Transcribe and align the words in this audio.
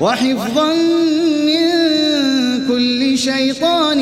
وحفظا 0.00 0.74
من 1.48 1.64
كل 2.68 3.18
شيطان 3.18 3.98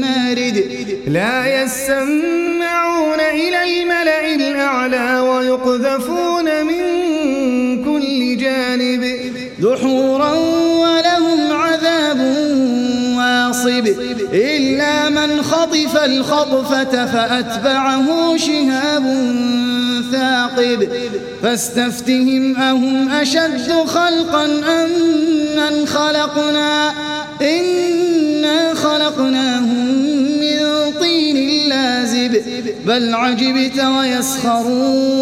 مارد. 0.00 0.64
لا 1.06 1.62
يسمعون 1.62 3.20
إلى 3.20 3.60
الملأ 3.64 4.34
الأعلى 4.34 5.20
ويقذفون 5.20 6.66
من 6.66 6.84
كل 7.84 8.36
جانب. 8.36 9.04
دحورا 9.58 10.32
ولهم 10.82 11.52
عذاب 11.52 12.20
واصب. 13.16 13.86
إلا 14.32 15.08
من 15.08 15.42
خطف 15.42 16.04
الخطفة 16.04 17.06
فأتبعه 17.06 18.36
شهاب 18.36 19.04
ثاقب 20.12 20.88
فاستفتهم 21.42 22.56
أهم 22.56 23.08
أشد 23.08 23.72
خلقا 23.86 24.44
أم 24.44 24.90
من 25.56 25.86
خلقنا؟ 25.86 26.92
إنا 27.42 28.74
خلقناهم 28.74 29.88
من 30.40 30.92
طين 31.00 31.68
لازب 31.68 32.42
بل 32.86 33.14
عجبت 33.14 33.84
ويسخرون 33.98 35.16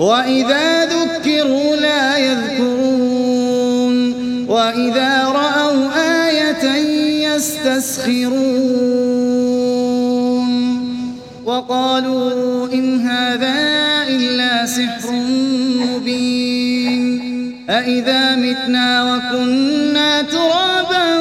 وإذا 0.00 0.84
ذكروا 0.84 1.76
لا 1.76 2.18
يذكرون 2.18 3.70
وإذا 4.48 5.24
رأوا 5.24 5.88
آية 6.28 6.64
يستسخرون. 7.34 8.70
وقالوا 11.44 12.39
أإذا 17.80 18.36
متنا 18.36 19.04
وكنا 19.04 20.22
ترابا 20.22 21.16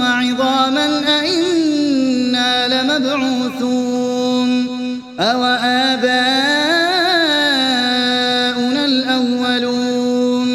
وعظاما 0.00 1.02
أئنا 1.20 2.68
لمبعوثون 2.68 4.50
أو 5.20 5.44
آباؤنا 5.44 6.04
الأولون 8.84 10.48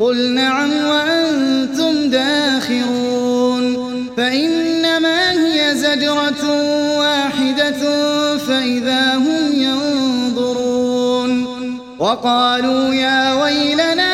قل 0.00 0.32
نعم 0.32 0.70
وأنتم 0.70 2.10
داخرون 2.10 3.64
فإنما 4.16 5.30
هي 5.30 5.74
زجرة 5.74 6.44
واحدة 6.98 7.82
فإذا 8.36 9.14
هم 9.14 9.52
ينظرون 9.52 10.94
وقالوا 11.98 12.94
يا 12.94 13.42
ويلنا 13.42 14.13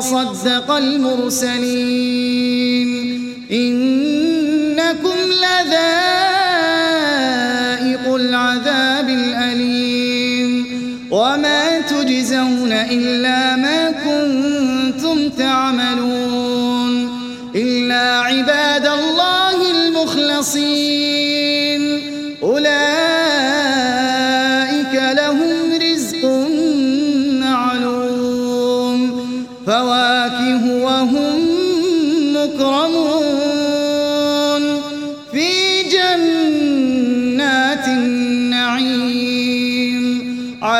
وصدق 0.00 0.70
المرسلين. 0.70 1.68
إنكم 3.52 5.18
لذائق 5.32 5.74
العذاب 8.14 9.08
الأليم. 9.08 10.66
وما 11.10 11.80
تجزون 11.80 12.72
إلا 12.72 13.56
ما 13.56 13.90
كنتم 13.90 15.28
تعملون. 15.28 17.08
إلا 17.54 18.20
عباد 18.20 18.86
الله 18.86 19.70
المخلصين. 19.70 20.89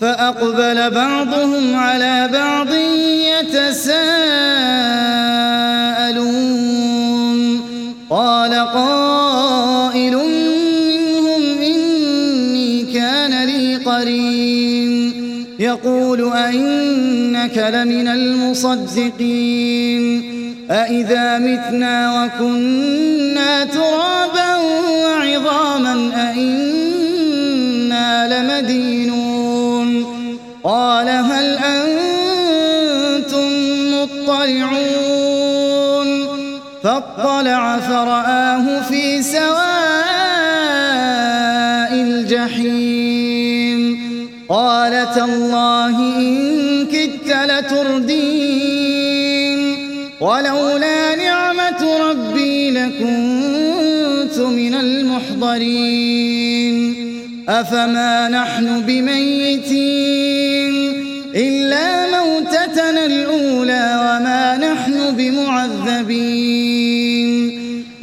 فأقبل 0.00 0.90
بعضهم 0.90 1.76
على 1.76 2.28
بعض 2.32 2.68
يتساءلون. 3.40 4.14
قال 8.10 8.54
قائل 8.54 10.14
منهم 10.14 11.42
إني 11.62 12.84
كان 12.94 13.46
لي 13.46 13.76
قرين. 13.76 15.14
يقول 15.58 16.22
أئنك 17.58 17.74
لمن 17.74 18.08
المصدقين. 18.08 20.04
أئذا 20.70 21.38
متنا 21.38 22.24
وكنا 22.24 23.64
ترابا 23.64 24.53
أفما 57.60 58.28
نحن 58.28 58.80
بميتين 58.80 60.74
إلا 61.34 62.06
موتتنا 62.06 63.06
الأولى 63.06 63.94
وما 64.00 64.56
نحن 64.56 65.16
بمعذبين 65.16 66.54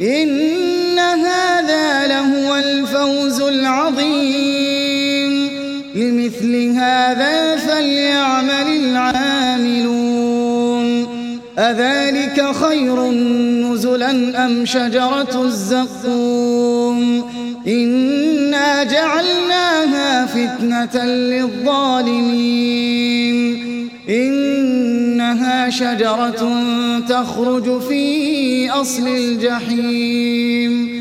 إن 0.00 0.98
هذا 0.98 2.06
لهو 2.06 2.56
الفوز 2.56 3.40
العظيم 3.40 4.92
لمثل 5.94 6.70
هذا 6.76 7.56
فليعمل 7.56 8.66
العاملون 8.66 10.12
أذلك 11.58 12.52
خير 12.52 13.10
نزلا 13.10 14.46
أم 14.46 14.66
شجرة 14.66 15.42
الزقوم 15.44 17.22
جعلناها 18.82 20.26
فتنة 20.26 21.04
للظالمين. 21.04 22.62
إنها 24.08 25.70
شجرة 25.70 26.62
تخرج 27.08 27.80
في 27.80 28.70
أصل 28.70 29.08
الجحيم. 29.08 30.92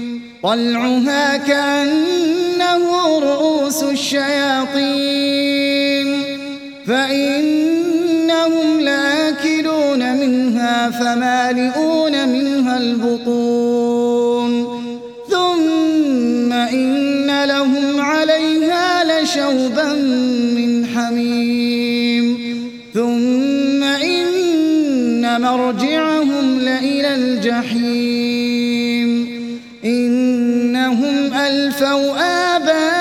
طلعها 0.44 1.38
كأنه 1.38 3.20
رؤوس 3.20 3.84
الشياطين. 3.84 5.42
فإنهم 6.88 8.80
لآكلون 8.80 10.18
منها 10.18 10.90
فمالئون 10.90 12.30
منها 12.30 12.78
البطون. 12.78 13.51
لشوبا 19.24 19.94
من 20.56 20.86
حميم. 20.86 22.38
ثم 22.94 23.84
إن 23.84 25.42
مرجعهم 25.42 26.60
لإلى 26.60 27.16
الجحيم. 27.16 29.10
إنهم 29.86 31.34
ألفوا 31.34 32.12
آباءهم 32.56 33.01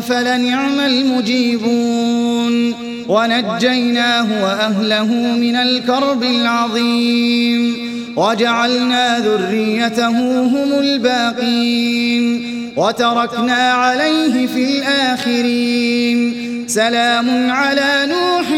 فلنعم 0.00 0.80
المجيبون. 0.80 2.74
ونجيناه 3.08 4.42
وأهله 4.42 5.04
من 5.36 5.56
الكرب 5.56 6.22
العظيم. 6.22 7.90
وجعلنا 8.16 9.18
ذريته 9.18 10.40
هم 10.42 10.78
الباقين. 10.78 12.46
وتركنا 12.76 13.72
عليه 13.72 14.46
في 14.46 14.64
الآخرين. 14.64 16.34
سلام 16.66 17.50
على 17.50 18.06
نوح 18.08 18.48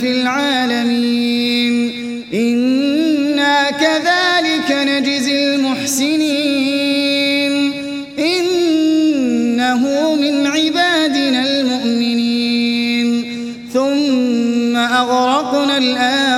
في 0.00 0.22
العالمين. 0.22 1.92
إنا 2.34 3.70
كذلك 3.70 4.88
نجزي 4.88 5.54
المحسنين. 5.54 6.73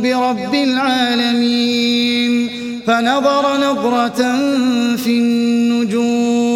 برب 0.00 0.54
العالمين 0.54 2.50
فنظر 2.86 3.56
نظرة 3.56 4.36
في 4.96 5.10
النجوم 5.10 6.48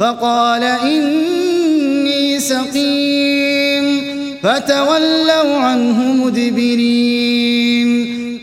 فقال 0.00 0.62
إني 0.62 2.40
سقيم 2.40 4.02
فتولوا 4.42 5.56
عنه 5.58 6.12
مدبرين 6.24 7.88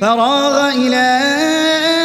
فراغ 0.02 0.70
إلى 0.76 1.20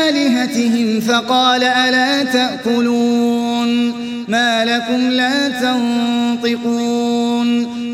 آلهتهم 0.09 1.00
فقال 1.00 1.64
ألا 1.64 2.23
تأكلون 2.23 3.92
ما 4.28 4.64
لكم 4.64 5.11
لا 5.11 5.49
تنطقون 5.49 6.99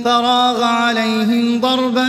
فراغ 0.05 0.63
عليهم 0.63 1.61
ضربا 1.61 2.09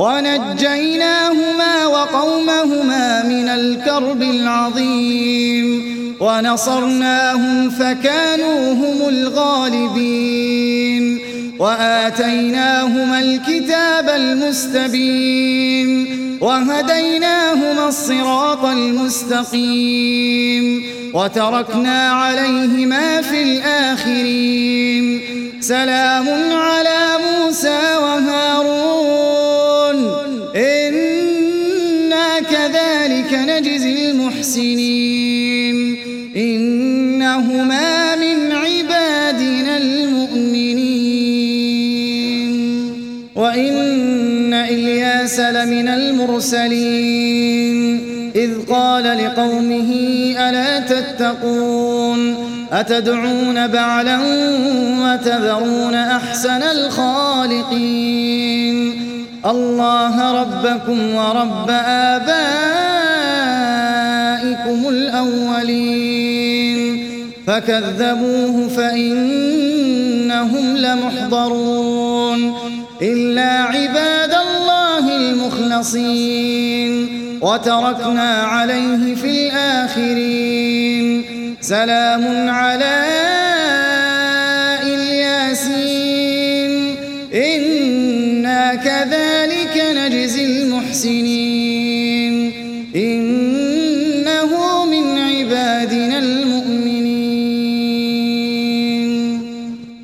ونجيناهما 0.00 1.86
وقومهما 1.86 3.22
من 3.22 3.48
الكرب 3.48 4.22
العظيم. 4.22 5.90
ونصرناهم 6.20 7.70
فكانوا 7.70 8.72
هم 8.72 9.08
الغالبين. 9.08 11.20
وآتيناهما 11.58 13.20
الكتاب 13.20 14.08
المستبين. 14.08 15.90
وهديناهما 16.40 17.88
الصراط 17.88 18.64
المستقيم. 18.64 20.82
وتركنا 21.14 22.10
عليهما 22.10 23.22
في 23.22 23.42
الآخرين. 23.42 25.20
سلام 25.60 26.28
على 26.52 26.98
موسى 27.26 27.78
وهارون. 28.02 28.89
كذلك 33.30 33.48
نجزي 33.48 34.10
المحسنين. 34.10 35.96
إنهما 36.36 38.16
من 38.16 38.52
عبادنا 38.52 39.76
المؤمنين. 39.76 40.90
وإن 43.34 44.54
إلياس 44.54 45.40
لمن 45.40 45.88
المرسلين. 45.88 46.90
إذ 48.36 48.50
قال 48.70 49.04
لقومه 49.04 49.94
ألا 50.38 50.80
تتقون؟ 50.80 52.34
أتدعون 52.72 53.66
بعلا 53.66 54.18
وتذرون 55.02 55.94
أحسن 55.94 56.62
الخالقين؟ 56.62 57.70
الله 59.46 60.42
ربكم 60.42 61.14
ورب 61.14 61.70
آبائكم. 61.70 62.69
فكذبوه 67.46 68.68
فإنهم 68.68 69.96
لمحضرون 70.76 72.54
إلا 73.02 73.50
عباد 73.62 74.34
الله 74.34 75.16
المخلصين 75.16 77.08
وتركنا 77.40 78.32
عليه 78.42 79.14
في 79.14 79.48
الآخرين. 79.48 81.24
سلام 81.60 82.48
على 82.48 83.04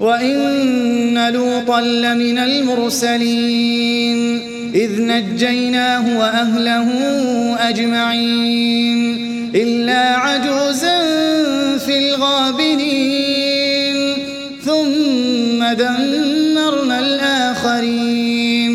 وإن 0.06 1.32
لوطا 1.32 1.80
لمن 1.80 2.38
المرسلين 2.38 4.18
إذ 4.75 5.02
نجيناه 5.02 6.18
وأهله 6.18 6.88
أجمعين 7.68 9.26
إلا 9.54 10.16
عجوزا 10.16 10.98
في 11.78 11.98
الغابرين 11.98 13.16
ثم 14.64 15.64
دمرنا 15.72 16.98
الآخرين 16.98 18.72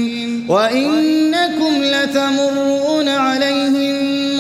وإنكم 0.50 1.84
لتمرون 1.84 3.10
عليهم 3.10 3.96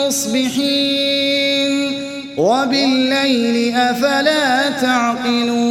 مصبحين 0.07 1.91
وبالليل 2.37 3.75
أفلا 3.75 4.69
تعقلون 4.69 5.70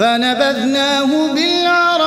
فنبذناه 0.00 1.32
بالعراء 1.34 2.00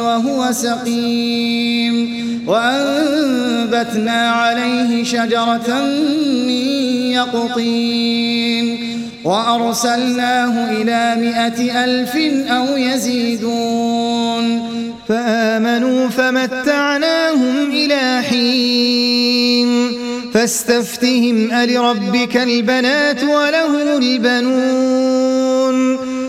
وهو 0.00 0.52
سقيم 0.52 2.18
وأنبتنا 2.46 4.30
عليه 4.30 5.04
شجرة 5.04 5.82
من 6.46 6.66
يقطين 7.12 8.78
وأرسلناه 9.24 10.70
إلى 10.70 11.16
مائة 11.20 11.84
ألف 11.84 12.16
أو 12.50 12.76
يزيدون 12.76 14.68
فآمنوا 15.08 16.08
فمتعناهم 16.08 17.70
إلى 17.70 18.22
حين 18.22 19.98
فاستفتهم 20.34 21.50
ألربك 21.52 22.36
البنات 22.36 23.24
ولهم 23.24 23.98
البنون 24.02 25.37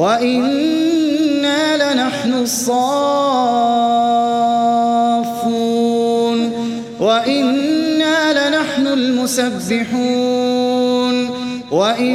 وإنا 0.00 1.76
لنحن 1.76 2.32
الصافون 2.32 2.80
وإنا 7.00 8.18
لنحن 8.32 8.86
المسبحون 8.86 10.40
وإن 11.70 12.14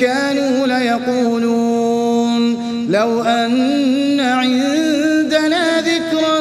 كانوا 0.00 0.66
ليقولون 0.66 2.56
لو 2.90 3.22
أن 3.22 4.20
عندنا 4.20 5.80
ذكرا 5.80 6.40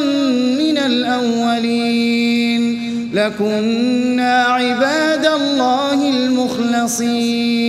من 0.60 0.78
الأولين 0.78 2.80
لكنا 3.14 4.44
عباد 4.44 5.26
الله 5.26 6.10
المخلصين 6.10 7.69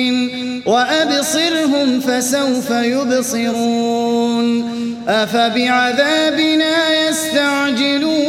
وأبصرهم 0.71 1.99
فسوف 1.99 2.71
يبصرون 2.71 4.71
أفبعذابنا 5.07 7.07
يستعجلون 7.09 8.21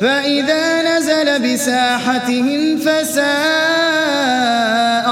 فإذا 0.00 0.82
نزل 0.82 1.52
بساحتهم 1.52 2.76
فساء 2.76 3.28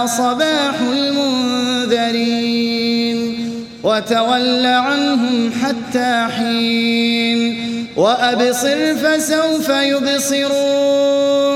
صباح 0.06 0.74
المنذرين 0.92 2.36
وتول 3.82 4.66
عنهم 4.66 5.52
حتى 5.62 6.26
حين 6.36 7.56
وأبصر 7.96 8.94
فسوف 8.94 9.68
يبصرون 9.68 11.55